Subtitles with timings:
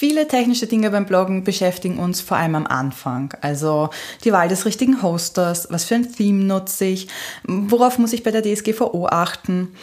[0.00, 3.34] Viele technische Dinge beim Bloggen beschäftigen uns vor allem am Anfang.
[3.40, 3.90] Also
[4.22, 7.08] die Wahl des richtigen Hosters, was für ein Theme nutze ich,
[7.42, 9.74] worauf muss ich bei der DSGVO achten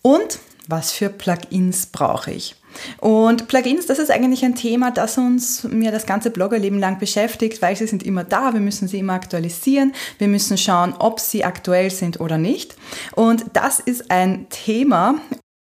[0.00, 2.54] und was für Plugins brauche ich.
[3.00, 7.60] Und Plugins, das ist eigentlich ein Thema, das uns mir das ganze Bloggerleben lang beschäftigt,
[7.60, 11.42] weil sie sind immer da, wir müssen sie immer aktualisieren, wir müssen schauen, ob sie
[11.42, 12.76] aktuell sind oder nicht.
[13.16, 15.16] Und das ist ein Thema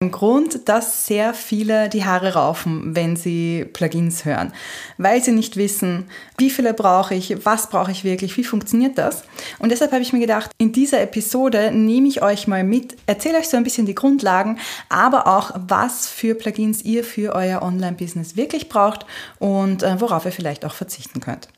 [0.09, 4.55] Grund, dass sehr viele die Haare raufen, wenn sie Plugins hören,
[4.96, 6.08] weil sie nicht wissen,
[6.39, 9.25] wie viele brauche ich, was brauche ich wirklich, wie funktioniert das.
[9.58, 13.41] Und deshalb habe ich mir gedacht, in dieser Episode nehme ich euch mal mit, erzähle
[13.41, 14.58] euch so ein bisschen die Grundlagen,
[14.89, 19.05] aber auch, was für Plugins ihr für euer Online-Business wirklich braucht
[19.39, 21.49] und äh, worauf ihr vielleicht auch verzichten könnt.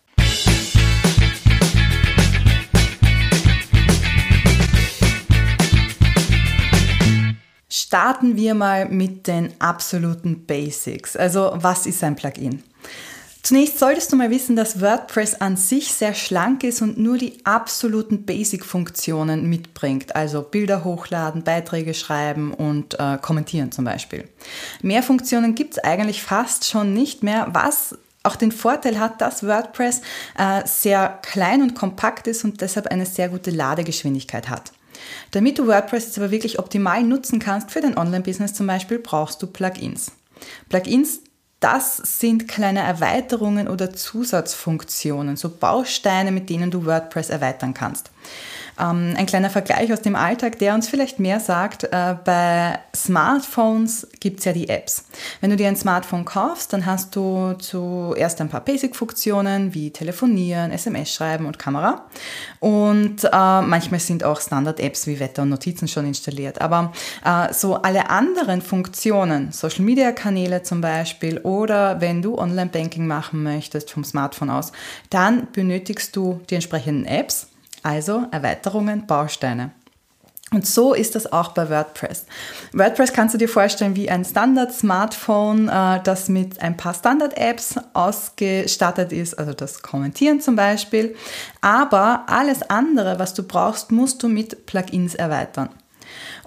[7.93, 11.15] Starten wir mal mit den absoluten Basics.
[11.15, 12.63] Also was ist ein Plugin?
[13.43, 17.45] Zunächst solltest du mal wissen, dass WordPress an sich sehr schlank ist und nur die
[17.45, 24.27] absoluten Basic-Funktionen mitbringt, also Bilder hochladen, Beiträge schreiben und äh, kommentieren zum Beispiel.
[24.81, 29.47] Mehr Funktionen gibt es eigentlich fast schon nicht mehr, was auch den Vorteil hat, dass
[29.47, 30.01] WordPress
[30.39, 34.73] äh, sehr klein und kompakt ist und deshalb eine sehr gute Ladegeschwindigkeit hat.
[35.31, 39.43] Damit du WordPress jetzt aber wirklich optimal nutzen kannst für dein Online-Business zum Beispiel, brauchst
[39.43, 40.13] du Plugins.
[40.69, 41.21] Plugins,
[41.61, 48.11] das sind kleine Erweiterungen oder Zusatzfunktionen, so Bausteine, mit denen du WordPress erweitern kannst.
[48.83, 54.09] Ähm, ein kleiner Vergleich aus dem Alltag, der uns vielleicht mehr sagt, äh, bei Smartphones
[54.19, 55.05] gibt es ja die Apps.
[55.41, 60.73] Wenn du dir ein Smartphone kaufst, dann hast du zuerst ein paar Basic-Funktionen wie Telefonieren,
[60.73, 62.07] SMS schreiben und Kamera.
[62.59, 66.61] Und äh, manchmal sind auch Standard-Apps wie Wetter und Notizen schon installiert.
[66.61, 66.93] Aber
[67.25, 74.03] äh, so alle anderen Funktionen, Social-Media-Kanäle zum Beispiel oder wenn du Online-Banking machen möchtest vom
[74.03, 74.73] Smartphone aus,
[75.11, 77.52] dann benötigst du die entsprechenden Apps
[77.83, 79.71] also Erweiterungen, Bausteine.
[80.53, 82.27] Und so ist das auch bei WordPress.
[82.73, 89.13] WordPress kannst du dir vorstellen wie ein Standard-Smartphone, äh, das mit ein paar Standard-Apps ausgestattet
[89.13, 91.17] ist, also das Kommentieren zum Beispiel.
[91.63, 95.71] Aber alles andere, was du brauchst, musst du mit Plugins erweitern.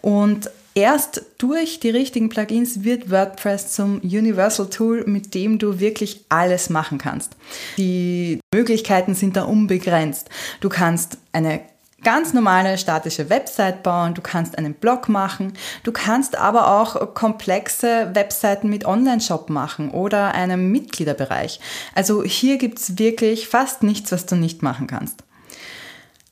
[0.02, 6.26] Und Erst durch die richtigen Plugins wird WordPress zum Universal Tool, mit dem du wirklich
[6.28, 7.32] alles machen kannst.
[7.78, 10.30] Die Möglichkeiten sind da unbegrenzt.
[10.60, 11.62] Du kannst eine
[12.04, 15.54] ganz normale statische Website bauen, du kannst einen Blog machen,
[15.84, 21.62] du kannst aber auch komplexe Webseiten mit Online-Shop machen oder einem Mitgliederbereich.
[21.96, 25.25] Also hier gibt es wirklich fast nichts, was du nicht machen kannst.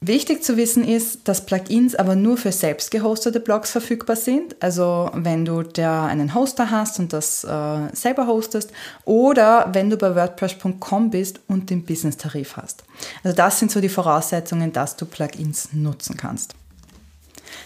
[0.05, 4.53] Wichtig zu wissen ist, dass Plugins aber nur für selbst gehostete Blogs verfügbar sind.
[4.59, 8.71] Also wenn du da einen Hoster hast und das äh, selber hostest
[9.05, 12.83] oder wenn du bei WordPress.com bist und den Business-Tarif hast.
[13.23, 16.53] Also das sind so die Voraussetzungen, dass du Plugins nutzen kannst.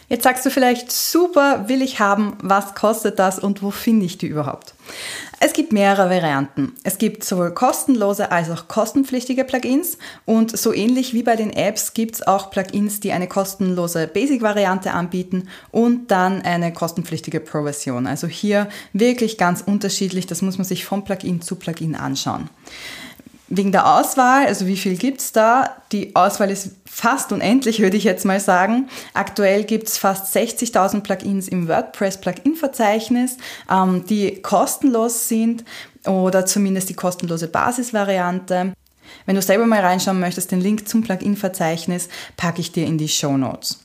[0.09, 4.18] Jetzt sagst du vielleicht, super, will ich haben, was kostet das und wo finde ich
[4.18, 4.73] die überhaupt?
[5.41, 6.73] Es gibt mehrere Varianten.
[6.84, 11.94] Es gibt sowohl kostenlose als auch kostenpflichtige Plugins und so ähnlich wie bei den Apps
[11.94, 18.07] gibt es auch Plugins, die eine kostenlose Basic-Variante anbieten und dann eine kostenpflichtige Pro-Version.
[18.07, 22.50] Also hier wirklich ganz unterschiedlich, das muss man sich von Plugin zu Plugin anschauen.
[23.50, 25.78] Wegen der Auswahl, also wie viel gibt es da?
[25.94, 28.90] Die Auswahl ist fast unendlich, würde ich jetzt mal sagen.
[29.13, 33.38] Aktuell gibt es fast 60.000 Plugins im WordPress-Plugin-Verzeichnis,
[33.72, 35.63] ähm, die kostenlos sind
[36.06, 38.74] oder zumindest die kostenlose Basisvariante.
[39.25, 43.07] Wenn du selber mal reinschauen möchtest, den Link zum Plugin-Verzeichnis packe ich dir in die
[43.07, 43.80] Show Notes.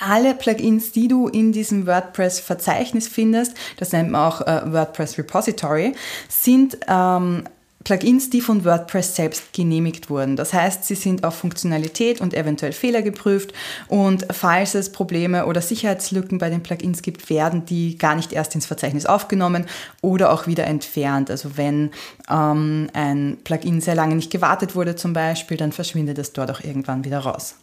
[0.00, 5.94] Alle Plugins, die du in diesem WordPress-Verzeichnis findest, das nennt man auch äh, WordPress Repository,
[6.28, 7.44] sind ähm,
[7.86, 10.34] Plugins, die von WordPress selbst genehmigt wurden.
[10.34, 13.52] Das heißt, sie sind auf Funktionalität und eventuell Fehler geprüft
[13.86, 18.56] und falls es Probleme oder Sicherheitslücken bei den Plugins gibt, werden die gar nicht erst
[18.56, 19.66] ins Verzeichnis aufgenommen
[20.02, 21.30] oder auch wieder entfernt.
[21.30, 21.92] Also wenn
[22.28, 26.64] ähm, ein Plugin sehr lange nicht gewartet wurde zum Beispiel, dann verschwindet es dort auch
[26.64, 27.54] irgendwann wieder raus.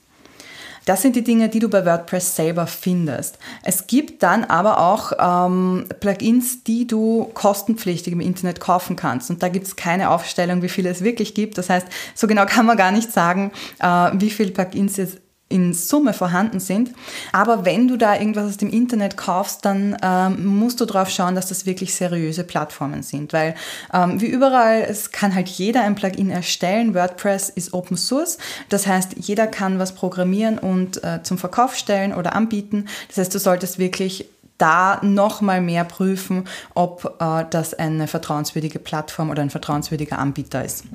[0.86, 3.38] Das sind die Dinge, die du bei WordPress selber findest.
[3.64, 9.30] Es gibt dann aber auch ähm, Plugins, die du kostenpflichtig im Internet kaufen kannst.
[9.30, 11.58] Und da gibt es keine Aufstellung, wie viele es wirklich gibt.
[11.58, 15.18] Das heißt, so genau kann man gar nicht sagen, äh, wie viele Plugins es
[15.54, 16.92] in Summe vorhanden sind.
[17.32, 21.36] Aber wenn du da irgendwas aus dem Internet kaufst, dann ähm, musst du darauf schauen,
[21.36, 23.32] dass das wirklich seriöse Plattformen sind.
[23.34, 23.54] Weil
[23.94, 26.96] ähm, wie überall, es kann halt jeder ein Plugin erstellen.
[26.96, 28.40] WordPress ist Open Source.
[28.70, 32.88] Das heißt, jeder kann was programmieren und äh, zum Verkauf stellen oder anbieten.
[33.10, 34.26] Das heißt, du solltest wirklich
[34.58, 40.86] da nochmal mehr prüfen, ob äh, das eine vertrauenswürdige Plattform oder ein vertrauenswürdiger Anbieter ist.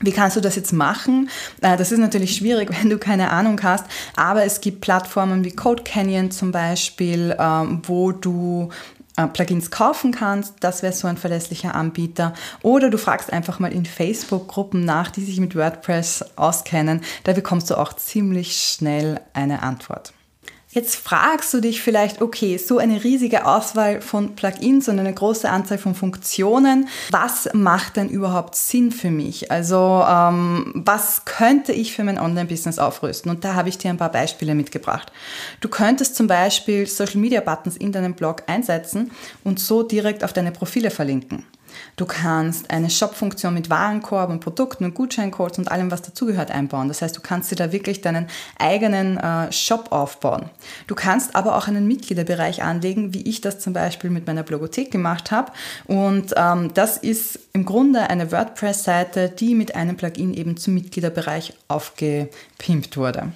[0.00, 1.28] Wie kannst du das jetzt machen?
[1.60, 3.84] Äh, das ist natürlich schwierig, wenn du keine Ahnung hast,
[4.16, 8.70] aber es gibt Plattformen wie Code Canyon zum Beispiel, ähm, wo du
[9.16, 10.54] äh, Plugins kaufen kannst.
[10.60, 12.34] Das wäre so ein verlässlicher Anbieter.
[12.62, 17.02] Oder du fragst einfach mal in Facebook-Gruppen nach, die sich mit WordPress auskennen.
[17.24, 20.12] Da bekommst du auch ziemlich schnell eine Antwort.
[20.78, 25.50] Jetzt fragst du dich vielleicht, okay, so eine riesige Auswahl von Plugins und eine große
[25.50, 29.50] Anzahl von Funktionen, was macht denn überhaupt Sinn für mich?
[29.50, 33.28] Also ähm, was könnte ich für mein Online-Business aufrüsten?
[33.28, 35.10] Und da habe ich dir ein paar Beispiele mitgebracht.
[35.60, 39.10] Du könntest zum Beispiel Social-Media-Buttons in deinem Blog einsetzen
[39.42, 41.44] und so direkt auf deine Profile verlinken.
[41.96, 46.88] Du kannst eine Shop-Funktion mit Warenkorb und Produkten und Gutscheincodes und allem, was dazugehört, einbauen.
[46.88, 48.28] Das heißt, du kannst dir da wirklich deinen
[48.58, 50.50] eigenen äh, Shop aufbauen.
[50.86, 54.90] Du kannst aber auch einen Mitgliederbereich anlegen, wie ich das zum Beispiel mit meiner Blogothek
[54.90, 55.52] gemacht habe.
[55.86, 61.54] Und ähm, das ist im Grunde eine WordPress-Seite, die mit einem Plugin eben zum Mitgliederbereich
[61.68, 63.32] aufgepimpt wurde.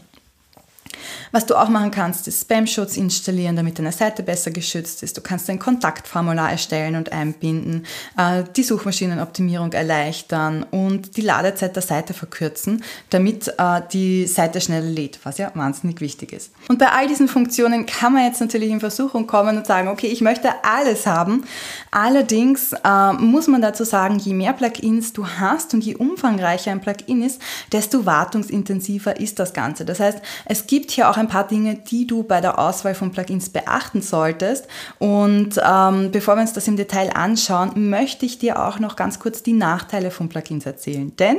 [1.31, 5.17] Was du auch machen kannst, ist Spam-Schutz installieren, damit deine Seite besser geschützt ist.
[5.17, 7.87] Du kannst ein Kontaktformular erstellen und einbinden,
[8.17, 14.87] äh, die Suchmaschinenoptimierung erleichtern und die Ladezeit der Seite verkürzen, damit äh, die Seite schneller
[14.89, 16.51] lädt, was ja wahnsinnig wichtig ist.
[16.69, 20.09] Und bei all diesen Funktionen kann man jetzt natürlich in Versuchung kommen und sagen, okay,
[20.09, 21.45] ich möchte alles haben.
[21.91, 26.81] Allerdings äh, muss man dazu sagen, je mehr Plugins du hast und je umfangreicher ein
[26.81, 27.41] Plugin ist,
[27.71, 29.85] desto wartungsintensiver ist das Ganze.
[29.85, 33.13] Das heißt, es gibt hier auch ein paar Dinge, die du bei der Auswahl von
[33.13, 34.67] Plugins beachten solltest.
[34.99, 39.19] Und ähm, bevor wir uns das im Detail anschauen, möchte ich dir auch noch ganz
[39.19, 41.15] kurz die Nachteile von Plugins erzählen.
[41.17, 41.39] Denn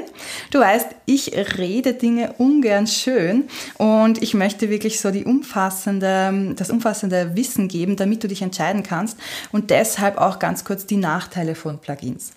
[0.51, 3.45] du weißt, ich rede Dinge ungern schön
[3.77, 8.83] und ich möchte wirklich so die umfassende, das umfassende Wissen geben, damit du dich entscheiden
[8.83, 9.17] kannst.
[9.51, 12.33] Und deshalb auch ganz kurz die Nachteile von Plugins.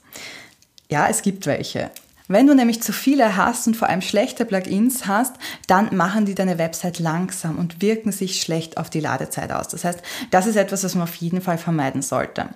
[0.88, 1.90] Ja, es gibt welche.
[2.28, 5.34] Wenn du nämlich zu viele hast und vor allem schlechte Plugins hast,
[5.68, 9.68] dann machen die deine Website langsam und wirken sich schlecht auf die Ladezeit aus.
[9.68, 12.48] Das heißt, das ist etwas, was man auf jeden Fall vermeiden sollte.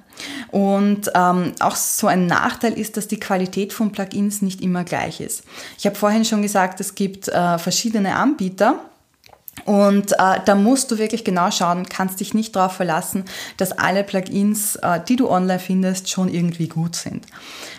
[0.51, 5.21] Und ähm, auch so ein Nachteil ist, dass die Qualität von Plugins nicht immer gleich
[5.21, 5.45] ist.
[5.79, 8.81] Ich habe vorhin schon gesagt, es gibt äh, verschiedene Anbieter.
[9.65, 13.25] Und äh, da musst du wirklich genau schauen, kannst dich nicht darauf verlassen,
[13.57, 17.27] dass alle Plugins, äh, die du online findest, schon irgendwie gut sind.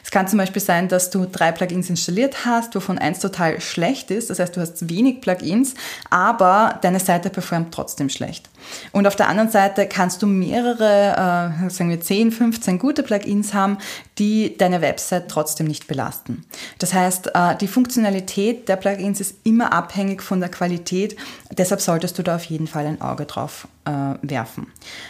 [0.04, 4.12] Es kann zum Beispiel sein, dass du drei Plugins installiert hast, wovon eins total schlecht
[4.12, 4.30] ist.
[4.30, 5.76] Das heißt, du hast wenig Plugins,
[6.10, 8.50] aber deine Seite performt trotzdem schlecht.
[8.92, 13.54] Und auf der anderen Seite kannst du mehrere, äh, sagen wir 10, 15 gute Plugins
[13.54, 13.78] haben,
[14.18, 16.46] die deine Website trotzdem nicht belasten.
[16.80, 21.16] Das heißt, äh, die Funktionalität der Plugins ist immer abhängig von der Qualität.
[21.52, 24.68] Deshalb solltest du da auf jeden Fall ein Auge drauf äh, werfen.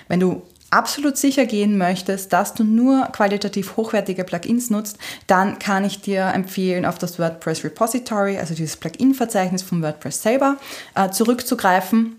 [0.07, 4.97] Wenn du absolut sicher gehen möchtest, dass du nur qualitativ hochwertige Plugins nutzt,
[5.27, 10.57] dann kann ich dir empfehlen, auf das WordPress Repository, also dieses Plugin-Verzeichnis von WordPress selber,
[10.95, 12.15] äh, zurückzugreifen.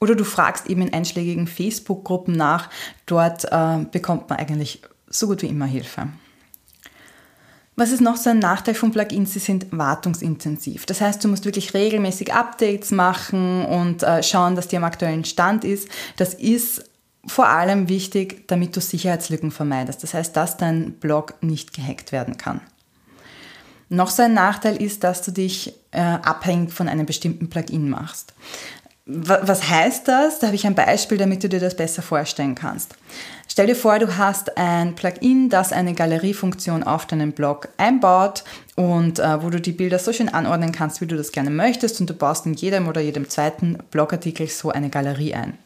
[0.00, 2.68] Oder du fragst eben in einschlägigen Facebook-Gruppen nach.
[3.06, 6.08] Dort äh, bekommt man eigentlich so gut wie immer Hilfe.
[7.76, 9.32] Was ist noch so ein Nachteil von Plugins?
[9.32, 10.86] Sie sind wartungsintensiv.
[10.86, 15.24] Das heißt, du musst wirklich regelmäßig Updates machen und äh, schauen, dass die am aktuellen
[15.24, 15.88] Stand ist.
[16.16, 16.84] Das ist
[17.26, 20.02] vor allem wichtig, damit du Sicherheitslücken vermeidest.
[20.02, 22.60] Das heißt, dass dein Blog nicht gehackt werden kann.
[23.88, 28.34] Noch so ein Nachteil ist, dass du dich äh, abhängig von einem bestimmten Plugin machst.
[29.06, 30.38] Was heißt das?
[30.38, 32.96] Da habe ich ein Beispiel, damit du dir das besser vorstellen kannst.
[33.46, 38.44] Stell dir vor, du hast ein Plugin, das eine Galeriefunktion auf deinem Blog einbaut
[38.76, 42.00] und äh, wo du die Bilder so schön anordnen kannst, wie du das gerne möchtest
[42.00, 45.58] und du baust in jedem oder jedem zweiten Blogartikel so eine Galerie ein.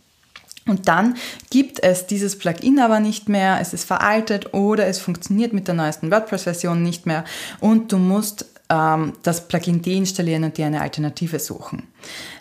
[0.68, 1.16] Und dann
[1.50, 5.74] gibt es dieses Plugin aber nicht mehr, es ist veraltet oder es funktioniert mit der
[5.74, 7.24] neuesten WordPress-Version nicht mehr
[7.60, 11.84] und du musst ähm, das Plugin deinstallieren und dir eine Alternative suchen.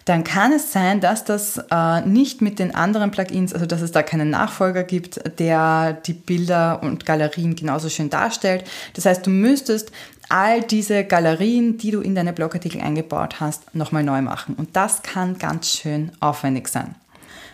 [0.05, 3.91] Dann kann es sein, dass das äh, nicht mit den anderen Plugins, also dass es
[3.91, 8.65] da keinen Nachfolger gibt, der die Bilder und Galerien genauso schön darstellt.
[8.93, 9.91] Das heißt, du müsstest
[10.29, 14.55] all diese Galerien, die du in deine Blogartikel eingebaut hast, nochmal neu machen.
[14.55, 16.95] Und das kann ganz schön aufwendig sein.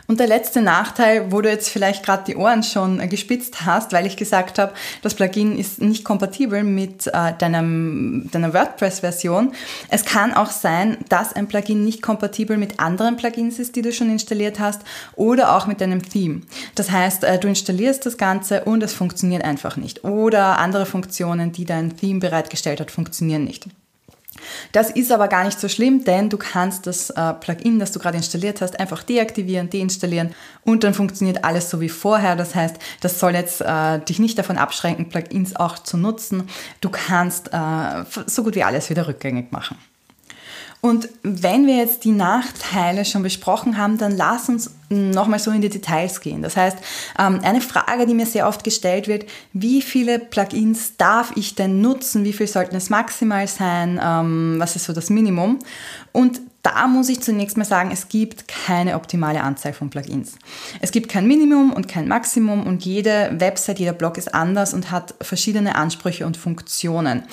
[0.07, 4.05] Und der letzte Nachteil, wo du jetzt vielleicht gerade die Ohren schon gespitzt hast, weil
[4.05, 9.53] ich gesagt habe, das Plugin ist nicht kompatibel mit äh, deinem, deiner WordPress-Version.
[9.89, 13.93] Es kann auch sein, dass ein Plugin nicht kompatibel mit anderen Plugins ist, die du
[13.93, 14.81] schon installiert hast
[15.15, 16.41] oder auch mit deinem Theme.
[16.75, 20.03] Das heißt, äh, du installierst das Ganze und es funktioniert einfach nicht.
[20.03, 23.67] Oder andere Funktionen, die dein Theme bereitgestellt hat, funktionieren nicht.
[24.71, 27.99] Das ist aber gar nicht so schlimm, denn du kannst das äh, Plugin, das du
[27.99, 30.33] gerade installiert hast, einfach deaktivieren, deinstallieren
[30.63, 32.35] und dann funktioniert alles so wie vorher.
[32.35, 36.49] Das heißt, das soll jetzt äh, dich nicht davon abschränken, Plugins auch zu nutzen.
[36.81, 39.77] Du kannst äh, so gut wie alles wieder rückgängig machen.
[40.85, 45.61] Und wenn wir jetzt die Nachteile schon besprochen haben, dann lass uns nochmal so in
[45.61, 46.41] die Details gehen.
[46.41, 46.77] Das heißt,
[47.17, 51.79] ähm, eine Frage, die mir sehr oft gestellt wird, wie viele Plugins darf ich denn
[51.79, 52.25] nutzen?
[52.25, 53.97] Wie viel sollten es maximal sein?
[54.03, 55.59] Ähm, was ist so das Minimum?
[56.11, 60.35] Und da muss ich zunächst mal sagen, es gibt keine optimale Anzahl von Plugins.
[60.81, 64.91] Es gibt kein Minimum und kein Maximum und jede Website, jeder Blog ist anders und
[64.91, 67.23] hat verschiedene Ansprüche und Funktionen.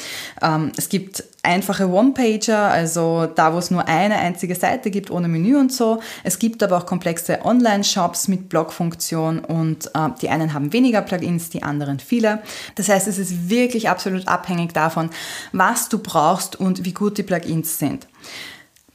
[0.40, 5.28] Ähm, es gibt einfache One-Pager, also da, wo es nur eine einzige Seite gibt, ohne
[5.28, 6.00] Menü und so.
[6.22, 11.50] Es gibt aber auch komplexe Online-Shops mit Blog-Funktion und äh, die einen haben weniger Plugins,
[11.50, 12.42] die anderen viele.
[12.74, 15.10] Das heißt, es ist wirklich absolut abhängig davon,
[15.52, 18.06] was du brauchst und wie gut die Plugins sind.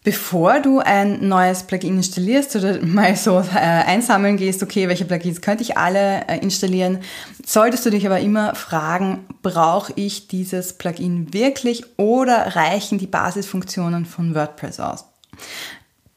[0.05, 5.41] Bevor du ein neues Plugin installierst oder mal so äh, einsammeln gehst, okay, welche Plugins
[5.41, 6.99] könnte ich alle äh, installieren,
[7.43, 14.05] solltest du dich aber immer fragen, brauche ich dieses Plugin wirklich oder reichen die Basisfunktionen
[14.05, 15.05] von WordPress aus?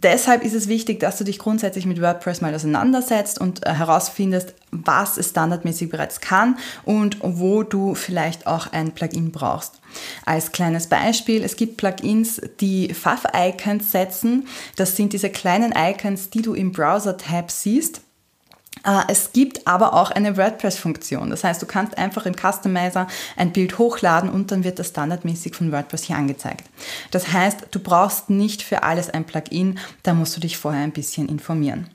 [0.00, 4.55] Deshalb ist es wichtig, dass du dich grundsätzlich mit WordPress mal auseinandersetzt und äh, herausfindest,
[4.71, 9.81] was es standardmäßig bereits kann und wo du vielleicht auch ein Plugin brauchst.
[10.25, 14.47] Als kleines Beispiel, es gibt Plugins, die Fav-Icons setzen.
[14.76, 18.00] Das sind diese kleinen Icons, die du im Browser-Tab siehst.
[18.88, 21.28] Äh, es gibt aber auch eine WordPress-Funktion.
[21.28, 25.54] Das heißt, du kannst einfach im Customizer ein Bild hochladen und dann wird das standardmäßig
[25.54, 26.64] von WordPress hier angezeigt.
[27.11, 30.92] Das heißt, du brauchst nicht für alles ein Plugin, da musst du dich vorher ein
[30.92, 31.88] bisschen informieren.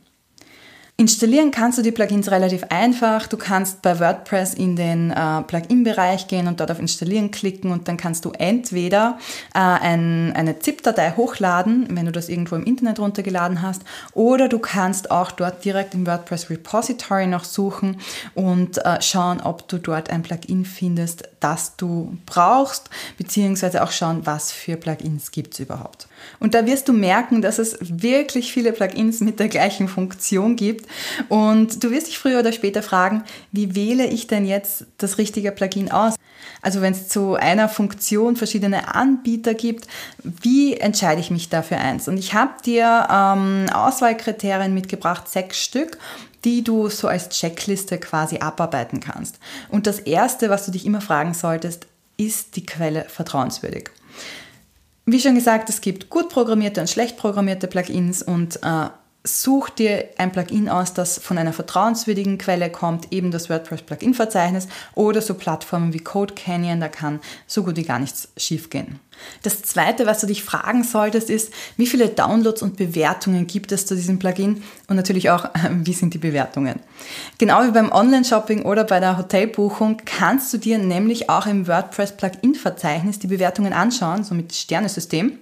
[0.96, 3.26] Installieren kannst du die Plugins relativ einfach.
[3.26, 7.88] Du kannst bei WordPress in den äh, Plugin-Bereich gehen und dort auf Installieren klicken und
[7.88, 9.18] dann kannst du entweder
[9.56, 13.82] äh, ein, eine ZIP-Datei hochladen, wenn du das irgendwo im Internet runtergeladen hast,
[14.14, 18.00] oder du kannst auch dort direkt im WordPress Repository noch suchen
[18.36, 24.28] und äh, schauen, ob du dort ein Plugin findest, das du brauchst, beziehungsweise auch schauen,
[24.28, 26.08] was für Plugins gibt es überhaupt.
[26.40, 30.88] Und da wirst du merken, dass es wirklich viele Plugins mit der gleichen Funktion gibt.
[31.30, 35.52] Und du wirst dich früher oder später fragen, wie wähle ich denn jetzt das richtige
[35.52, 36.16] Plugin aus?
[36.62, 39.88] Also wenn es zu einer Funktion verschiedene Anbieter gibt,
[40.24, 42.08] wie entscheide ich mich dafür eins?
[42.08, 45.98] Und ich habe dir ähm, Auswahlkriterien mitgebracht, sechs Stück
[46.44, 49.40] die du so als Checkliste quasi abarbeiten kannst.
[49.70, 51.88] Und das Erste, was du dich immer fragen solltest,
[52.18, 53.90] ist die Quelle vertrauenswürdig?
[55.06, 58.88] Wie schon gesagt, es gibt gut programmierte und schlecht programmierte Plugins und äh,
[59.26, 64.68] such dir ein Plugin aus, das von einer vertrauenswürdigen Quelle kommt, eben das WordPress Plugin-Verzeichnis
[64.96, 69.00] oder so Plattformen wie Code Canyon, da kann so gut wie gar nichts schiefgehen.
[69.44, 73.86] Das zweite, was du dich fragen solltest, ist, wie viele Downloads und Bewertungen gibt es
[73.86, 76.80] zu diesem Plugin und natürlich auch, wie sind die Bewertungen.
[77.38, 82.18] Genau wie beim Online-Shopping oder bei der Hotelbuchung kannst du dir nämlich auch im WordPress
[82.18, 85.40] Plugin-Verzeichnis die Bewertungen anschauen, so mit Sternesystem.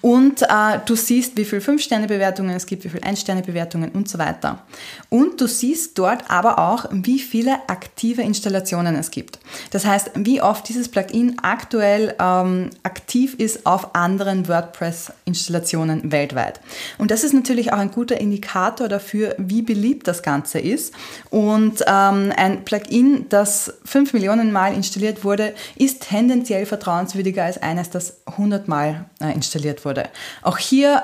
[0.00, 4.62] Und äh, du siehst, wie viele 5-Sterne-Bewertungen es gibt, wie viele 1-Sterne-Bewertungen und so weiter.
[5.08, 9.38] Und du siehst dort aber auch, wie viele aktive Installationen es gibt.
[9.70, 16.60] Das heißt, wie oft dieses Plugin aktuell ähm, aktiv ist auf anderen WordPress-Installationen weltweit.
[16.98, 20.94] Und das ist natürlich auch ein guter Indikator dafür, wie beliebt das Ganze ist.
[21.30, 27.90] Und ähm, ein Plugin, das 5 Millionen Mal installiert wurde, ist tendenziell vertrauenswürdiger als eines,
[27.90, 30.08] das 100 Mal äh, installiert installiert wurde.
[30.42, 31.02] Auch hier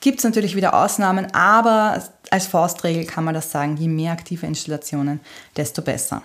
[0.00, 4.46] gibt es natürlich wieder Ausnahmen, aber als Faustregel kann man das sagen, je mehr aktive
[4.46, 5.20] Installationen,
[5.56, 6.22] desto besser.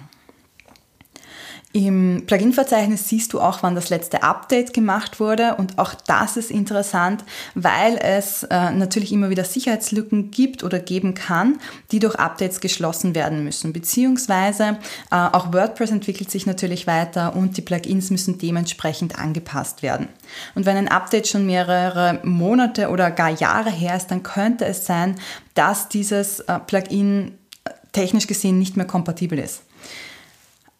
[1.71, 6.49] Im Plugin-Verzeichnis siehst du auch, wann das letzte Update gemacht wurde und auch das ist
[6.49, 7.23] interessant,
[7.53, 11.59] weil es äh, natürlich immer wieder Sicherheitslücken gibt oder geben kann,
[11.91, 13.71] die durch Updates geschlossen werden müssen.
[13.71, 14.79] Beziehungsweise
[15.11, 20.07] äh, auch WordPress entwickelt sich natürlich weiter und die Plugins müssen dementsprechend angepasst werden.
[20.55, 24.87] Und wenn ein Update schon mehrere Monate oder gar Jahre her ist, dann könnte es
[24.87, 25.17] sein,
[25.53, 29.61] dass dieses äh, Plugin äh, technisch gesehen nicht mehr kompatibel ist.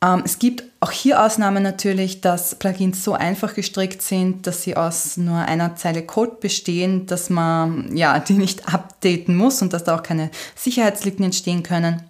[0.03, 4.77] Ähm, es gibt auch hier Ausnahmen natürlich, dass Plugins so einfach gestrickt sind, dass sie
[4.77, 9.83] aus nur einer Zeile Code bestehen, dass man ja, die nicht updaten muss und dass
[9.83, 12.01] da auch keine Sicherheitslücken entstehen können.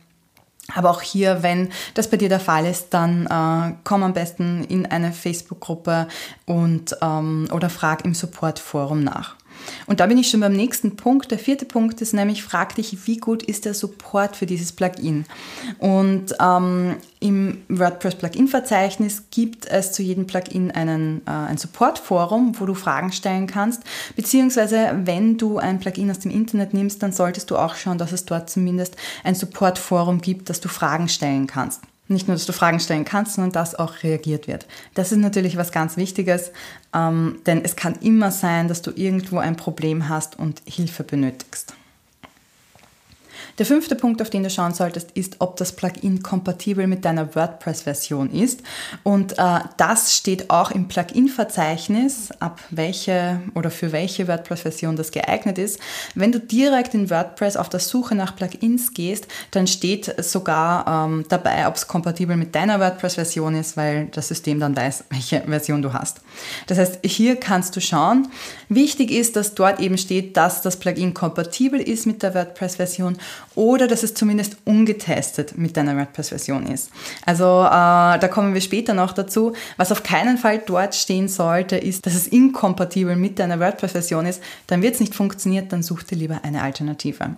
[0.76, 4.64] Aber auch hier, wenn das bei dir der Fall ist, dann äh, komm am besten
[4.66, 6.08] in eine Facebook-Gruppe
[6.46, 9.36] und ähm, oder frag im Support-Forum nach.
[9.88, 11.32] Und da bin ich schon beim nächsten Punkt.
[11.32, 15.26] Der vierte Punkt ist nämlich, frag dich, wie gut ist der Support für dieses Plugin?
[15.80, 22.74] Und ähm, im WordPress-Plugin-Verzeichnis gibt es zu jedem Plugin einen, äh, ein Support-Forum, wo du
[22.74, 23.84] Fragen stellen kannst.
[24.16, 28.12] Beziehungsweise, wenn du ein Plugin aus dem Internet nimmst, dann solltest du auch schauen, dass
[28.12, 31.82] es dort zumindest ein Support-Forum gibt, dass du Fragen stellen kannst.
[32.10, 34.66] Nicht nur, dass du Fragen stellen kannst, sondern dass auch reagiert wird.
[34.96, 36.52] Das ist natürlich was ganz Wichtiges,
[36.94, 41.74] ähm, denn es kann immer sein, dass du irgendwo ein Problem hast und Hilfe benötigst.
[43.60, 47.36] Der fünfte Punkt, auf den du schauen solltest, ist, ob das Plugin kompatibel mit deiner
[47.36, 48.62] WordPress-Version ist.
[49.04, 55.58] Und äh, das steht auch im Plugin-Verzeichnis, ab welche oder für welche WordPress-Version das geeignet
[55.58, 55.78] ist.
[56.16, 61.26] Wenn du direkt in WordPress auf der Suche nach Plugins gehst, dann steht sogar ähm,
[61.28, 65.82] dabei, ob es kompatibel mit deiner WordPress-Version ist, weil das System dann weiß, welche Version
[65.82, 66.22] du hast.
[66.68, 68.30] Das heißt, hier kannst du schauen.
[68.70, 73.18] Wichtig ist, dass dort eben steht, dass das Plugin kompatibel ist mit der WordPress-Version
[73.56, 76.92] oder dass es zumindest ungetestet mit deiner WordPress-Version ist.
[77.26, 79.54] Also äh, da kommen wir später noch dazu.
[79.78, 84.42] Was auf keinen Fall dort stehen sollte, ist, dass es inkompatibel mit deiner WordPress-Version ist.
[84.68, 87.36] Dann wird es nicht funktionieren, dann such dir lieber eine Alternative.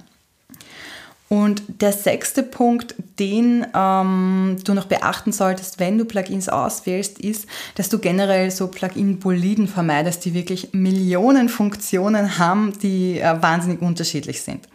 [1.31, 7.47] Und der sechste Punkt, den ähm, du noch beachten solltest, wenn du Plugins auswählst, ist,
[7.75, 14.41] dass du generell so Plugin-Boliden vermeidest, die wirklich Millionen Funktionen haben, die äh, wahnsinnig unterschiedlich
[14.41, 14.67] sind.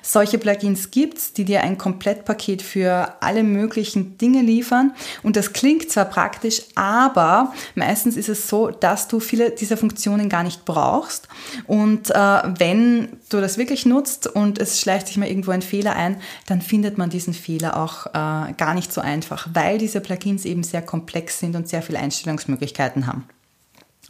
[0.00, 4.92] Solche Plugins gibt's, die dir ein Komplettpaket für alle möglichen Dinge liefern.
[5.24, 10.28] Und das klingt zwar praktisch, aber meistens ist es so, dass du viele dieser Funktionen
[10.28, 11.26] gar nicht brauchst.
[11.66, 15.95] Und äh, wenn du das wirklich nutzt und es schleicht sich mal irgendwo ein Fehler
[15.96, 20.44] ein, dann findet man diesen Fehler auch äh, gar nicht so einfach, weil diese Plugins
[20.44, 23.26] eben sehr komplex sind und sehr viele Einstellungsmöglichkeiten haben.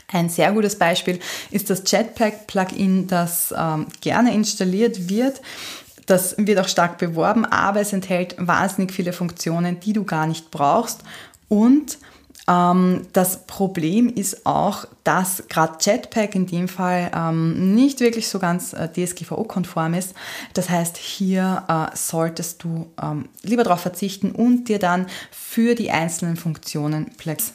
[0.08, 1.18] Ein sehr gutes Beispiel
[1.50, 5.40] ist das Jetpack-Plugin, das ähm, gerne installiert wird.
[6.06, 10.52] Das wird auch stark beworben, aber es enthält wahnsinnig viele Funktionen, die du gar nicht
[10.52, 11.00] brauchst.
[11.48, 11.98] Und
[12.46, 18.72] das Problem ist auch, dass gerade Jetpack in dem Fall ähm, nicht wirklich so ganz
[18.72, 20.14] äh, DSGVO-konform ist.
[20.54, 25.90] Das heißt, hier äh, solltest du ähm, lieber darauf verzichten und dir dann für die
[25.90, 27.52] einzelnen Funktionen Plex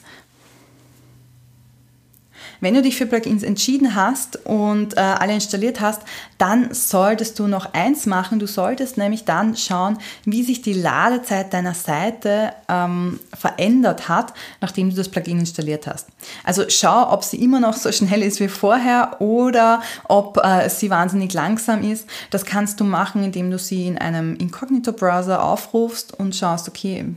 [2.60, 6.02] wenn du dich für Plugins entschieden hast und äh, alle installiert hast,
[6.38, 8.38] dann solltest du noch eins machen.
[8.38, 14.90] Du solltest nämlich dann schauen, wie sich die Ladezeit deiner Seite ähm, verändert hat, nachdem
[14.90, 16.08] du das Plugin installiert hast.
[16.44, 20.90] Also schau, ob sie immer noch so schnell ist wie vorher oder ob äh, sie
[20.90, 22.08] wahnsinnig langsam ist.
[22.30, 27.14] Das kannst du machen, indem du sie in einem Incognito-Browser aufrufst und schaust, okay,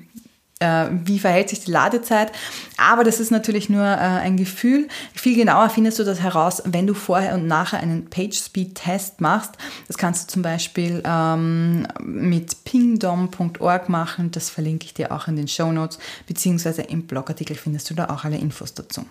[0.65, 2.31] äh, wie verhält sich die Ladezeit.
[2.77, 4.87] Aber das ist natürlich nur äh, ein Gefühl.
[5.13, 9.51] Viel genauer findest du das heraus, wenn du vorher und nachher einen PageSpeed-Test machst.
[9.87, 14.31] Das kannst du zum Beispiel ähm, mit pingdom.org machen.
[14.31, 18.09] Das verlinke ich dir auch in den Show Notes, beziehungsweise im Blogartikel findest du da
[18.09, 19.05] auch alle Infos dazu.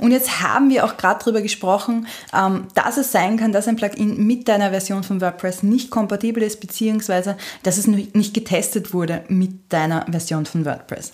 [0.00, 3.76] Und jetzt haben wir auch gerade darüber gesprochen, ähm, dass es sein kann, dass ein
[3.76, 9.24] Plugin mit deiner Version von WordPress nicht kompatibel ist, beziehungsweise dass es nicht getestet wurde
[9.28, 11.12] mit deiner Version von WordPress.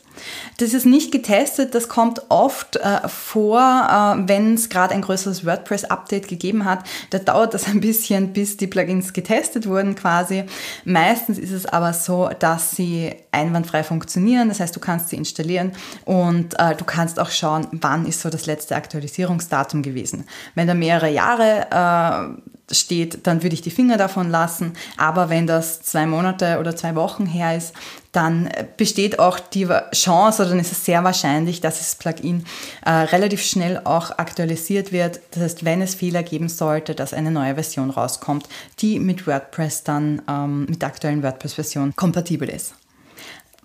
[0.59, 5.45] Das ist nicht getestet, das kommt oft äh, vor, äh, wenn es gerade ein größeres
[5.45, 6.81] WordPress-Update gegeben hat.
[7.11, 10.45] Da dauert das ein bisschen, bis die Plugins getestet wurden quasi.
[10.85, 14.49] Meistens ist es aber so, dass sie einwandfrei funktionieren.
[14.49, 15.73] Das heißt, du kannst sie installieren
[16.05, 20.27] und äh, du kannst auch schauen, wann ist so das letzte Aktualisierungsdatum gewesen.
[20.55, 24.73] Wenn da mehrere Jahre äh, steht, dann würde ich die Finger davon lassen.
[24.97, 27.73] Aber wenn das zwei Monate oder zwei Wochen her ist,
[28.13, 32.45] dann besteht auch die Chance oder dann ist es sehr wahrscheinlich, dass das Plugin
[32.85, 35.21] äh, relativ schnell auch aktualisiert wird.
[35.33, 38.49] Das heißt, wenn es Fehler geben sollte, dass eine neue Version rauskommt,
[38.79, 42.75] die mit WordPress dann ähm, mit der aktuellen WordPress-Version kompatibel ist.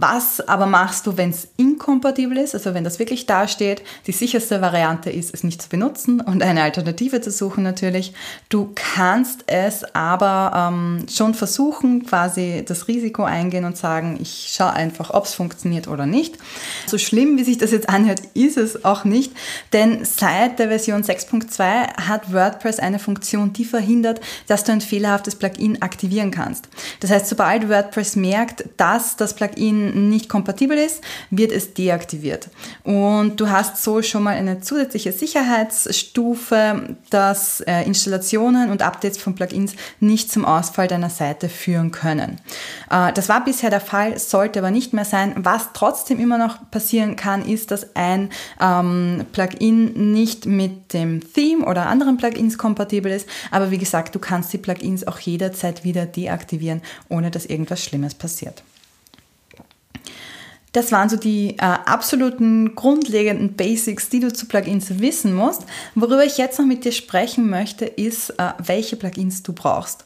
[0.03, 3.83] Was aber machst du, wenn es inkompatibel ist, also wenn das wirklich dasteht?
[4.07, 8.11] Die sicherste Variante ist, es nicht zu benutzen und eine Alternative zu suchen natürlich.
[8.49, 14.73] Du kannst es aber ähm, schon versuchen, quasi das Risiko eingehen und sagen, ich schaue
[14.73, 16.35] einfach, ob es funktioniert oder nicht.
[16.87, 19.33] So schlimm, wie sich das jetzt anhört, ist es auch nicht,
[19.71, 25.35] denn seit der Version 6.2 hat WordPress eine Funktion, die verhindert, dass du ein fehlerhaftes
[25.35, 26.69] Plugin aktivieren kannst.
[27.01, 32.49] Das heißt, sobald WordPress merkt, dass das Plugin Nicht kompatibel ist, wird es deaktiviert.
[32.83, 39.35] Und du hast so schon mal eine zusätzliche Sicherheitsstufe, dass äh, Installationen und Updates von
[39.35, 42.39] Plugins nicht zum Ausfall deiner Seite führen können.
[42.89, 45.33] Äh, das war bisher der Fall, sollte aber nicht mehr sein.
[45.37, 51.65] Was trotzdem immer noch passieren kann, ist, dass ein ähm, Plugin nicht mit dem Theme
[51.65, 53.27] oder anderen Plugins kompatibel ist.
[53.51, 58.15] Aber wie gesagt, du kannst die Plugins auch jederzeit wieder deaktivieren, ohne dass irgendwas Schlimmes
[58.15, 58.63] passiert.
[60.71, 65.63] Das waren so die äh, absoluten grundlegenden Basics, die du zu Plugins wissen musst.
[65.95, 70.05] Worüber ich jetzt noch mit dir sprechen möchte, ist, äh, welche Plugins du brauchst.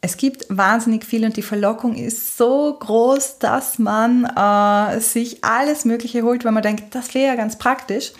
[0.00, 5.84] Es gibt wahnsinnig viel und die Verlockung ist so groß, dass man äh, sich alles
[5.84, 8.12] Mögliche holt, weil man denkt, das wäre ja ganz praktisch.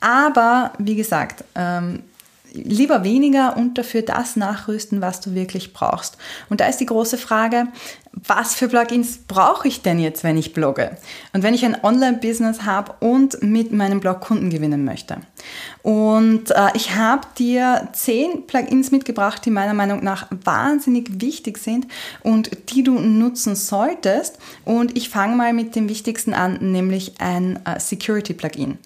[0.00, 2.02] Aber wie gesagt, ähm,
[2.52, 6.16] lieber weniger und dafür das nachrüsten, was du wirklich brauchst.
[6.48, 7.68] Und da ist die große Frage,
[8.12, 10.96] was für Plugins brauche ich denn jetzt, wenn ich blogge?
[11.32, 15.18] Und wenn ich ein Online-Business habe und mit meinem Blog Kunden gewinnen möchte.
[15.82, 21.86] Und äh, ich habe dir zehn Plugins mitgebracht, die meiner Meinung nach wahnsinnig wichtig sind
[22.22, 24.38] und die du nutzen solltest.
[24.64, 28.78] Und ich fange mal mit dem wichtigsten an, nämlich ein äh, Security-Plugin.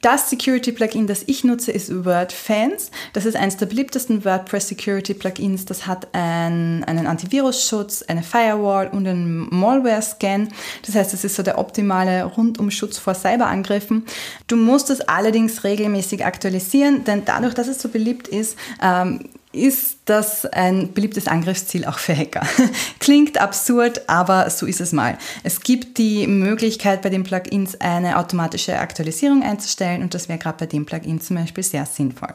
[0.00, 2.92] Das Security-Plugin, das ich nutze, ist WordFans.
[3.14, 5.64] Das ist eines der beliebtesten WordPress-Security-Plugins.
[5.64, 10.48] Das hat ein, einen Antivirusschutz, eine Firewall und einen Malware-Scan.
[10.86, 14.06] Das heißt, es ist so der optimale Rundumschutz vor Cyberangriffen.
[14.46, 19.98] Du musst es allerdings regelmäßig aktualisieren, denn dadurch, dass es so beliebt ist, ähm, ist
[20.04, 22.46] das ein beliebtes Angriffsziel auch für Hacker.
[22.98, 25.16] Klingt absurd, aber so ist es mal.
[25.42, 30.58] Es gibt die Möglichkeit, bei den Plugins eine automatische Aktualisierung einzustellen und das wäre gerade
[30.58, 32.34] bei dem Plugin zum Beispiel sehr sinnvoll.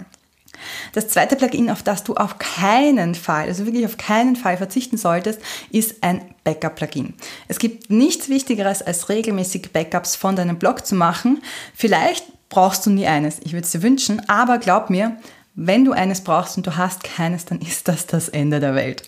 [0.94, 4.98] Das zweite Plugin, auf das du auf keinen Fall, also wirklich auf keinen Fall verzichten
[4.98, 5.40] solltest,
[5.72, 7.14] ist ein Backup-Plugin.
[7.48, 11.42] Es gibt nichts Wichtigeres, als regelmäßig Backups von deinem Blog zu machen.
[11.76, 15.18] Vielleicht brauchst du nie eines, ich würde es dir wünschen, aber glaub mir,
[15.56, 19.08] wenn du eines brauchst und du hast keines, dann ist das das Ende der Welt.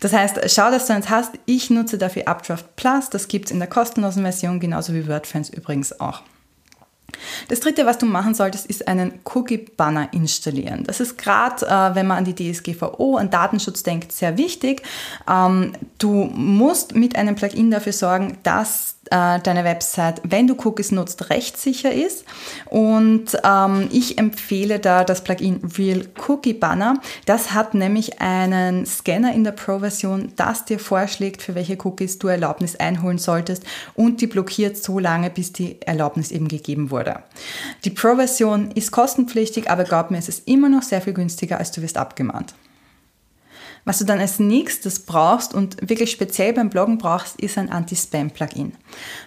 [0.00, 1.32] Das heißt, schau, dass du eins hast.
[1.46, 3.10] Ich nutze dafür Updraft Plus.
[3.10, 6.22] Das gibt es in der kostenlosen Version, genauso wie WordFans übrigens auch.
[7.48, 10.84] Das dritte, was du machen solltest, ist einen Cookie-Banner installieren.
[10.84, 14.82] Das ist gerade, äh, wenn man an die DSGVO, an Datenschutz denkt, sehr wichtig.
[15.30, 20.90] Ähm, du musst mit einem Plugin dafür sorgen, dass äh, deine Website, wenn du Cookies
[20.90, 22.24] nutzt, rechtssicher ist.
[22.66, 27.00] Und ähm, ich empfehle da das Plugin Real Cookie Banner.
[27.24, 32.26] Das hat nämlich einen Scanner in der Pro-Version, das dir vorschlägt, für welche Cookies du
[32.26, 33.62] Erlaubnis einholen solltest
[33.94, 37.20] und die blockiert so lange, bis die Erlaubnis eben gegeben wurde.
[37.84, 41.70] Die Pro-Version ist kostenpflichtig, aber glaub mir, es ist immer noch sehr viel günstiger, als
[41.70, 42.54] du wirst abgemahnt.
[43.84, 48.72] Was du dann als nächstes brauchst und wirklich speziell beim Bloggen brauchst, ist ein Anti-Spam-Plugin.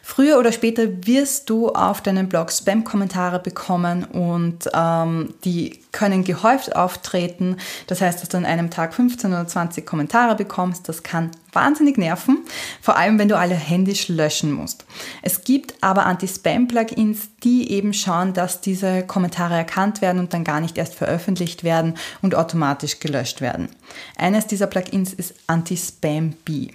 [0.02, 6.76] Früher oder später wirst du auf deinem Blog Spam-Kommentare bekommen und ähm, die können gehäuft
[6.76, 7.58] auftreten.
[7.88, 10.88] Das heißt, dass du an einem Tag 15 oder 20 Kommentare bekommst.
[10.89, 12.45] Das kann wahnsinnig nerven,
[12.82, 14.86] vor allem wenn du alle händisch löschen musst.
[15.21, 20.60] Es gibt aber Anti-Spam-Plugins, die eben schauen, dass diese Kommentare erkannt werden und dann gar
[20.60, 23.69] nicht erst veröffentlicht werden und automatisch gelöscht werden.
[24.17, 26.73] Eines dieser Plugins ist Anti-Spam-Bee.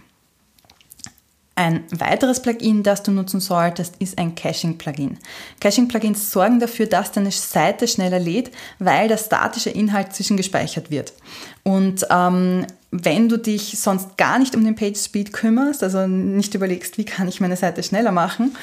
[1.55, 5.19] Ein weiteres Plugin, das du nutzen solltest, ist ein Caching-Plugin.
[5.61, 11.13] Caching-Plugins sorgen dafür, dass deine Seite schneller lädt, weil der statische Inhalt zwischengespeichert wird.
[11.63, 16.55] Und ähm, wenn du dich sonst gar nicht um den Page Speed kümmerst, also nicht
[16.55, 18.57] überlegst, wie kann ich meine Seite schneller machen,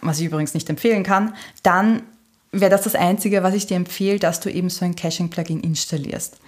[0.00, 2.02] was ich übrigens nicht empfehlen kann, dann
[2.52, 6.38] wäre das das Einzige, was ich dir empfehle, dass du eben so ein Caching-Plugin installierst.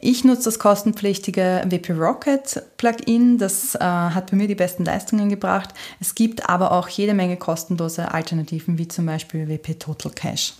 [0.00, 5.28] Ich nutze das kostenpflichtige WP Rocket Plugin, das äh, hat bei mir die besten Leistungen
[5.28, 5.70] gebracht.
[6.00, 10.52] Es gibt aber auch jede Menge kostenlose Alternativen, wie zum Beispiel WP Total Cache.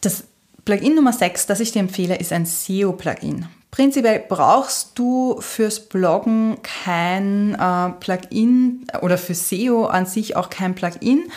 [0.00, 0.24] Das
[0.64, 3.46] Plugin Nummer 6, das ich dir empfehle, ist ein SEO-Plugin.
[3.70, 10.74] Prinzipiell brauchst du fürs Bloggen kein äh, Plugin oder für SEO an sich auch kein
[10.74, 11.30] Plugin.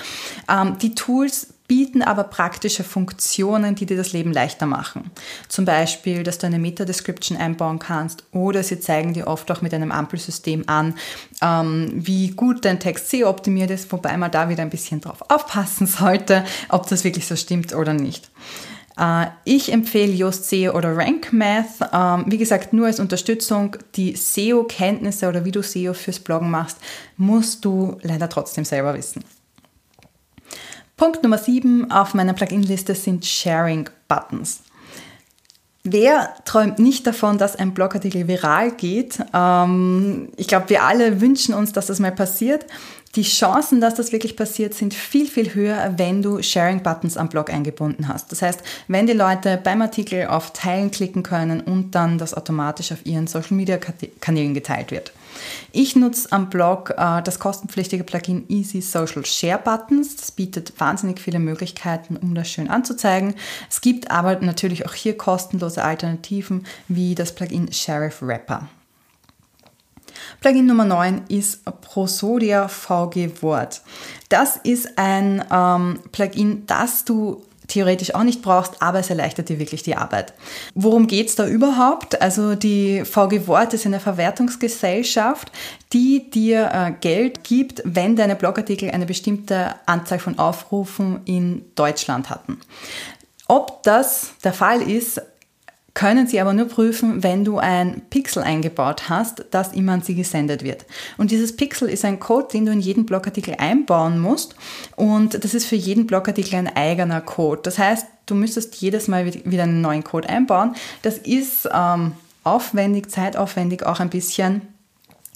[0.49, 5.09] Ähm, die Tools bieten aber praktische Funktionen, die dir das Leben leichter machen.
[5.47, 9.73] Zum Beispiel, dass du eine Meta-Description einbauen kannst oder sie zeigen dir oft auch mit
[9.73, 10.95] einem Ampelsystem an,
[11.41, 15.23] ähm, wie gut dein Text SEO optimiert ist, wobei man da wieder ein bisschen drauf
[15.29, 18.29] aufpassen sollte, ob das wirklich so stimmt oder nicht.
[18.97, 21.89] Äh, ich empfehle Yoast SEO oder Rank Math.
[21.93, 23.77] Ähm, wie gesagt, nur als Unterstützung.
[23.95, 26.77] Die SEO-Kenntnisse oder wie du SEO fürs Bloggen machst,
[27.17, 29.23] musst du leider trotzdem selber wissen.
[30.97, 34.61] Punkt Nummer 7 auf meiner Plugin-Liste sind Sharing Buttons.
[35.83, 39.17] Wer träumt nicht davon, dass ein Blogartikel viral geht?
[39.33, 42.67] Ähm, ich glaube, wir alle wünschen uns, dass das mal passiert.
[43.15, 47.49] Die Chancen, dass das wirklich passiert, sind viel, viel höher, wenn du Sharing-Buttons am Blog
[47.49, 48.31] eingebunden hast.
[48.31, 52.93] Das heißt, wenn die Leute beim Artikel auf Teilen klicken können und dann das automatisch
[52.93, 55.11] auf ihren Social-Media-Kanälen geteilt wird.
[55.73, 60.15] Ich nutze am Blog äh, das kostenpflichtige Plugin Easy Social Share Buttons.
[60.15, 63.35] Das bietet wahnsinnig viele Möglichkeiten, um das schön anzuzeigen.
[63.69, 68.69] Es gibt aber natürlich auch hier kostenlose Alternativen wie das Plugin Sheriff Wrapper.
[70.39, 73.81] Plugin Nummer 9 ist Prosodia VG Word.
[74.29, 79.59] Das ist ein ähm, Plugin, das du theoretisch auch nicht brauchst, aber es erleichtert dir
[79.59, 80.33] wirklich die Arbeit.
[80.75, 82.21] Worum geht es da überhaupt?
[82.21, 85.51] Also die VG Wort ist eine Verwertungsgesellschaft,
[85.93, 92.29] die dir äh, Geld gibt, wenn deine Blogartikel eine bestimmte Anzahl von Aufrufen in Deutschland
[92.29, 92.59] hatten.
[93.47, 95.21] Ob das der Fall ist,
[95.93, 100.15] können sie aber nur prüfen, wenn du ein Pixel eingebaut hast, das immer an sie
[100.15, 100.85] gesendet wird.
[101.17, 104.55] Und dieses Pixel ist ein Code, den du in jeden Blogartikel einbauen musst
[104.95, 107.61] und das ist für jeden Blogartikel ein eigener Code.
[107.63, 110.75] Das heißt, du müsstest jedes Mal wieder einen neuen Code einbauen.
[111.01, 114.61] Das ist ähm, aufwendig, zeitaufwendig auch ein bisschen.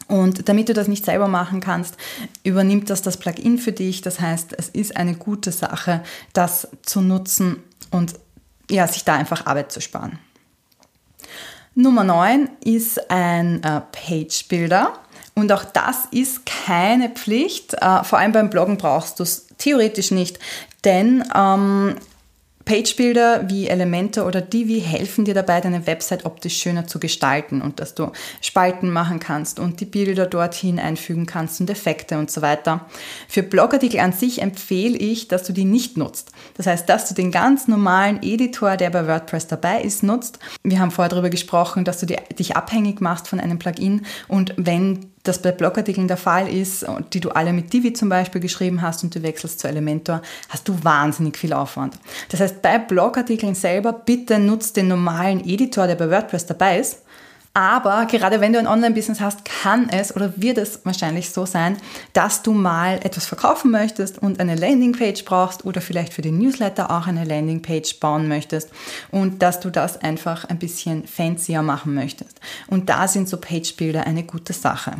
[0.07, 1.97] Und damit du das nicht selber machen kannst,
[2.43, 4.01] übernimmt das das Plugin für dich.
[4.01, 8.13] Das heißt, es ist eine gute Sache, das zu nutzen und
[8.69, 10.19] ja, sich da einfach Arbeit zu sparen.
[11.75, 14.93] Nummer 9 ist ein äh, Page-Builder.
[15.35, 17.73] Und auch das ist keine Pflicht.
[17.73, 20.39] Äh, vor allem beim Bloggen brauchst du es theoretisch nicht,
[20.85, 21.95] denn ähm,
[22.65, 27.79] Page-Builder wie Elementor oder Divi helfen dir dabei, deine Website optisch schöner zu gestalten und
[27.79, 32.41] dass du Spalten machen kannst und die Bilder dorthin einfügen kannst und Effekte und so
[32.41, 32.85] weiter.
[33.27, 36.31] Für Blogartikel an sich empfehle ich, dass du die nicht nutzt.
[36.55, 40.39] Das heißt, dass du den ganz normalen Editor, der bei WordPress dabei ist, nutzt.
[40.63, 45.11] Wir haben vorher darüber gesprochen, dass du dich abhängig machst von einem Plugin und wenn
[45.27, 49.03] das bei Blogartikeln der Fall ist, die du alle mit Divi zum Beispiel geschrieben hast
[49.03, 51.97] und du wechselst zu Elementor, hast du wahnsinnig viel Aufwand.
[52.29, 56.99] Das heißt, bei Blogartikeln selber bitte nutzt den normalen Editor, der bei WordPress dabei ist
[57.55, 61.77] aber gerade wenn du ein Online-Business hast, kann es oder wird es wahrscheinlich so sein,
[62.11, 66.91] dass du mal etwas verkaufen möchtest und eine Landingpage brauchst oder vielleicht für den Newsletter
[66.91, 68.71] auch eine Landingpage bauen möchtest
[69.09, 72.41] und dass du das einfach ein bisschen fancier machen möchtest.
[72.67, 74.97] Und da sind so Page-Bilder eine gute Sache.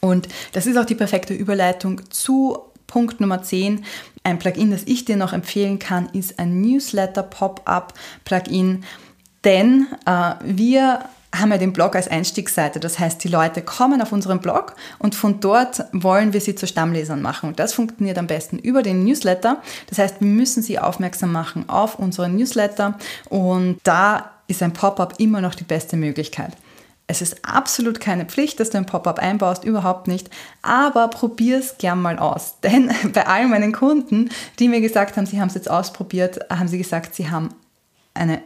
[0.00, 3.84] Und das ist auch die perfekte Überleitung zu Punkt Nummer 10.
[4.24, 8.84] Ein Plugin, das ich dir noch empfehlen kann, ist ein Newsletter Pop-up Plugin.
[9.44, 11.00] Denn äh, wir
[11.34, 12.80] haben wir den Blog als Einstiegsseite.
[12.80, 16.66] Das heißt, die Leute kommen auf unseren Blog und von dort wollen wir sie zu
[16.66, 17.50] Stammlesern machen.
[17.50, 19.62] Und das funktioniert am besten über den Newsletter.
[19.88, 25.14] Das heißt, wir müssen sie aufmerksam machen auf unseren Newsletter und da ist ein Pop-up
[25.18, 26.56] immer noch die beste Möglichkeit.
[27.10, 30.30] Es ist absolut keine Pflicht, dass du ein Pop-up einbaust, überhaupt nicht.
[30.62, 32.54] Aber probier es gern mal aus.
[32.62, 36.68] Denn bei all meinen Kunden, die mir gesagt haben, sie haben es jetzt ausprobiert, haben
[36.68, 37.48] sie gesagt, sie haben
[38.14, 38.40] eine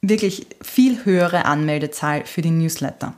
[0.00, 3.12] wirklich viel höhere Anmeldezahl für die Newsletter.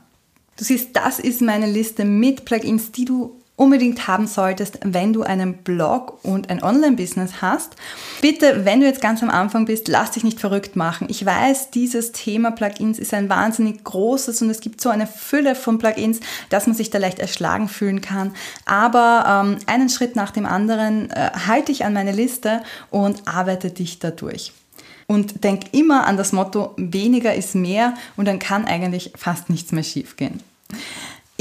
[0.57, 5.23] Du siehst, das ist meine Liste mit Plugins, die du unbedingt haben solltest, wenn du
[5.23, 7.75] einen Blog und ein Online-Business hast.
[8.21, 11.07] Bitte, wenn du jetzt ganz am Anfang bist, lass dich nicht verrückt machen.
[11.09, 15.55] Ich weiß, dieses Thema Plugins ist ein wahnsinnig großes und es gibt so eine Fülle
[15.55, 18.33] von Plugins, dass man sich da leicht erschlagen fühlen kann.
[18.65, 23.71] Aber ähm, einen Schritt nach dem anderen äh, halte dich an meine Liste und arbeite
[23.71, 24.53] dich dadurch.
[25.05, 29.73] Und denk immer an das Motto, weniger ist mehr und dann kann eigentlich fast nichts
[29.73, 30.39] mehr schiefgehen.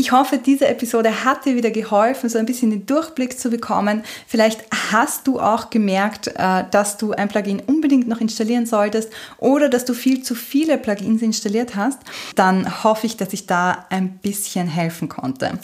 [0.01, 4.05] Ich hoffe, diese Episode hat dir wieder geholfen, so ein bisschen den Durchblick zu bekommen.
[4.29, 9.69] Vielleicht hast du auch gemerkt, äh, dass du ein Plugin unbedingt noch installieren solltest oder
[9.69, 11.99] dass du viel zu viele Plugins installiert hast.
[12.37, 15.59] Dann hoffe ich, dass ich da ein bisschen helfen konnte.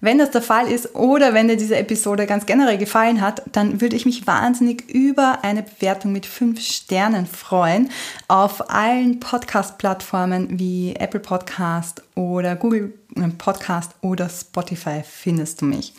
[0.00, 3.80] Wenn das der Fall ist oder wenn dir diese Episode ganz generell gefallen hat, dann
[3.80, 7.90] würde ich mich wahnsinnig über eine Bewertung mit fünf Sternen freuen
[8.28, 12.92] auf allen Podcast-Plattformen wie Apple Podcast oder Google
[13.38, 15.94] Podcast oder Spotify findest du mich.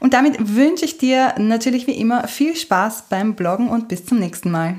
[0.00, 4.18] Und damit wünsche ich dir natürlich wie immer viel Spaß beim Bloggen und bis zum
[4.18, 4.76] nächsten Mal.